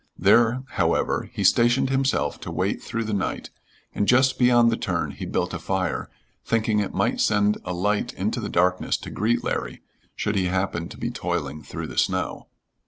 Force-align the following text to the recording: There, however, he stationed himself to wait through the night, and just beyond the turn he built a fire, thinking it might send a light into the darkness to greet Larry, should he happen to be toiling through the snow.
There, 0.17 0.63
however, 0.69 1.29
he 1.31 1.43
stationed 1.43 1.91
himself 1.91 2.39
to 2.39 2.51
wait 2.51 2.81
through 2.81 3.03
the 3.03 3.13
night, 3.13 3.51
and 3.93 4.07
just 4.07 4.39
beyond 4.39 4.71
the 4.71 4.75
turn 4.75 5.11
he 5.11 5.27
built 5.27 5.53
a 5.53 5.59
fire, 5.59 6.09
thinking 6.43 6.79
it 6.79 6.91
might 6.95 7.21
send 7.21 7.59
a 7.65 7.71
light 7.75 8.11
into 8.13 8.39
the 8.39 8.49
darkness 8.49 8.97
to 8.97 9.11
greet 9.11 9.43
Larry, 9.43 9.83
should 10.15 10.35
he 10.37 10.45
happen 10.45 10.89
to 10.89 10.97
be 10.97 11.11
toiling 11.11 11.61
through 11.61 11.85
the 11.85 11.99
snow. 11.99 12.47